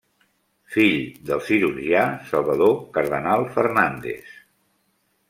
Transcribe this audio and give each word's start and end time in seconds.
Fill 0.75 0.95
del 1.29 1.43
cirurgià 1.49 2.05
Salvador 2.31 2.73
Cardenal 2.97 3.47
Fernández. 3.59 4.33